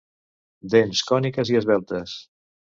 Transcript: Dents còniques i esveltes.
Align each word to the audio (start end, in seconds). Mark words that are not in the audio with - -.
Dents 0.75 1.03
còniques 1.13 1.53
i 1.55 1.61
esveltes. 1.63 2.19